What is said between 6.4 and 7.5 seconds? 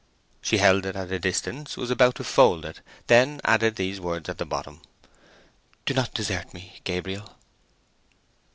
me, Gabriel!